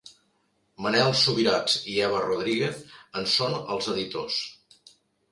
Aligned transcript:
Manel 0.83 1.09
Subirats 1.17 1.75
i 1.91 1.97
Eva 2.05 2.21
Rodríguez 2.23 2.79
en 3.21 3.27
són 3.35 3.59
els 3.75 3.91
editors. 3.93 4.39